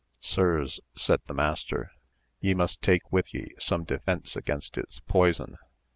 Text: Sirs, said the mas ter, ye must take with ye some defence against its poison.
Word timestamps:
Sirs, 0.19 0.79
said 0.95 1.19
the 1.27 1.33
mas 1.35 1.63
ter, 1.63 1.91
ye 2.39 2.55
must 2.55 2.81
take 2.81 3.11
with 3.11 3.31
ye 3.35 3.51
some 3.59 3.83
defence 3.83 4.35
against 4.35 4.75
its 4.75 4.99
poison. 5.01 5.59